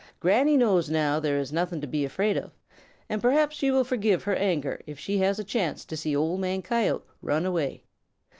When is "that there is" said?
1.19-1.53